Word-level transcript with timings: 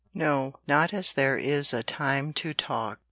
No, 0.15 0.55
not 0.65 0.95
as 0.95 1.11
there 1.11 1.37
is 1.37 1.73
a 1.73 1.83
time 1.83 2.33
to 2.33 2.55
talk. 2.55 2.97